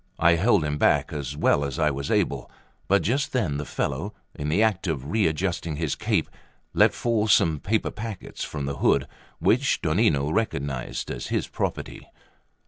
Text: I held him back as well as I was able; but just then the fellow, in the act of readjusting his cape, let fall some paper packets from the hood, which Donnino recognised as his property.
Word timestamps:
I 0.17 0.33
held 0.33 0.63
him 0.63 0.79
back 0.79 1.13
as 1.13 1.37
well 1.37 1.63
as 1.63 1.77
I 1.77 1.91
was 1.91 2.09
able; 2.09 2.49
but 2.87 3.03
just 3.03 3.33
then 3.33 3.57
the 3.57 3.65
fellow, 3.67 4.15
in 4.33 4.49
the 4.49 4.63
act 4.63 4.87
of 4.87 5.11
readjusting 5.11 5.75
his 5.75 5.93
cape, 5.93 6.27
let 6.73 6.95
fall 6.95 7.27
some 7.27 7.59
paper 7.59 7.91
packets 7.91 8.43
from 8.43 8.65
the 8.65 8.77
hood, 8.77 9.05
which 9.37 9.79
Donnino 9.79 10.31
recognised 10.33 11.11
as 11.11 11.27
his 11.27 11.47
property. 11.47 12.07